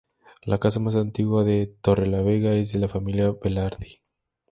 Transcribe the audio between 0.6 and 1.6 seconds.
más antigua